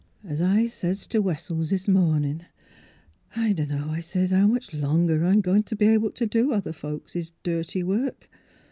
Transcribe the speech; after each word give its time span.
"As 0.33 0.41
I 0.41 0.65
says 0.65 1.05
t' 1.05 1.19
Wessels 1.19 1.69
this 1.69 1.87
mornin',' 1.87 2.45
I 3.35 3.53
dunno,' 3.53 3.91
I 3.91 3.99
says,' 3.99 4.31
how 4.31 4.47
much 4.47 4.73
longer 4.73 5.23
I'm 5.23 5.41
goin' 5.41 5.61
t' 5.61 5.75
be 5.75 5.85
able 5.89 6.09
t' 6.09 6.25
do 6.25 6.53
other 6.53 6.73
folks' 6.73 7.31
dirty 7.43 7.83
work. 7.83 8.27